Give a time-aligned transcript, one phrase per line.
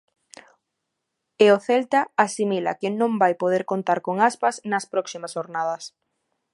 [1.45, 5.83] E o Celta asimila que non vai poder contar con Aspas nas próximas xornadas.